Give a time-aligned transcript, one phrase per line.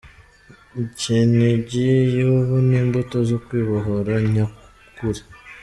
[0.99, 5.21] Kinigi y’ubu ni imbuto zo kwibohora nyakuri.